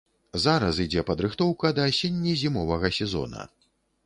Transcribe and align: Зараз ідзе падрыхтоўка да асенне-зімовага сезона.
Зараз 0.45 0.79
ідзе 0.85 1.03
падрыхтоўка 1.09 1.71
да 1.81 1.85
асенне-зімовага 1.91 2.93
сезона. 3.01 3.49